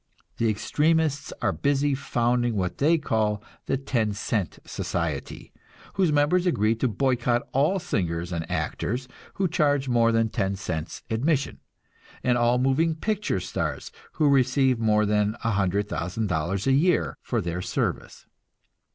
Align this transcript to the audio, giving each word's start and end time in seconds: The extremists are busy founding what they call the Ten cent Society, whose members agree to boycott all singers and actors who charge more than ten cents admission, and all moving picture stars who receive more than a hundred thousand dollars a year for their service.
The 0.37 0.49
extremists 0.49 1.31
are 1.43 1.51
busy 1.51 1.93
founding 1.93 2.55
what 2.55 2.79
they 2.79 2.97
call 2.97 3.43
the 3.67 3.77
Ten 3.77 4.13
cent 4.13 4.57
Society, 4.65 5.53
whose 5.93 6.11
members 6.11 6.47
agree 6.47 6.73
to 6.77 6.87
boycott 6.87 7.43
all 7.51 7.77
singers 7.77 8.31
and 8.31 8.49
actors 8.49 9.07
who 9.35 9.47
charge 9.47 9.87
more 9.87 10.11
than 10.11 10.29
ten 10.29 10.55
cents 10.55 11.03
admission, 11.11 11.59
and 12.23 12.35
all 12.35 12.57
moving 12.57 12.95
picture 12.95 13.39
stars 13.39 13.91
who 14.13 14.27
receive 14.27 14.79
more 14.79 15.05
than 15.05 15.35
a 15.43 15.51
hundred 15.51 15.87
thousand 15.89 16.25
dollars 16.25 16.65
a 16.65 16.71
year 16.71 17.19
for 17.21 17.39
their 17.39 17.61
service. 17.61 18.25